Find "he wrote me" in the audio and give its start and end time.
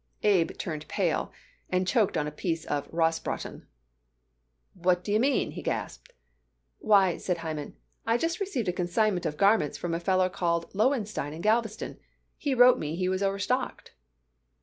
12.35-12.95